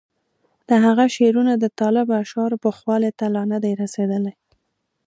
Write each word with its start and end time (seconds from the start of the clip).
د 0.69 0.71
هغه 0.85 1.05
شعرونه 1.15 1.53
د 1.57 1.65
طالب 1.79 2.07
اشعارو 2.21 2.61
پوخوالي 2.63 3.11
ته 3.19 3.25
لا 3.35 3.43
نه 3.51 3.57
دي 3.63 3.71
رسېدلي. 3.81 4.33